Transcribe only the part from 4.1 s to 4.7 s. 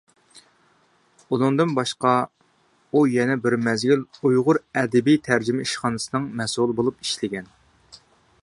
ئۇيغۇر